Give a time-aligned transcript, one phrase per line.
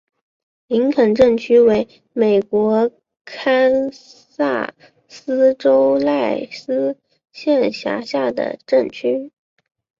[0.65, 2.89] 林肯镇区为美国
[3.23, 4.73] 堪萨
[5.07, 6.97] 斯州赖斯
[7.31, 9.29] 县辖下的镇区。